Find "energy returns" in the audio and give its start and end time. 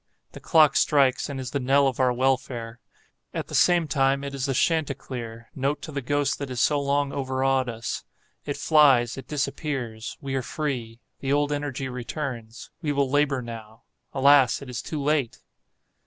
11.51-12.71